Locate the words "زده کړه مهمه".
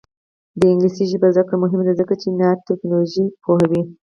1.35-1.83